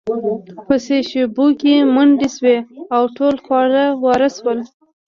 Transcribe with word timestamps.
په 0.67 0.75
څو 0.85 0.97
شیبو 1.09 1.45
کې 1.59 1.73
منډې 1.93 2.27
شوې 2.35 2.57
او 2.95 3.03
ټول 3.15 3.35
خواره 3.45 3.85
واره 4.03 4.29
شول 4.37 4.59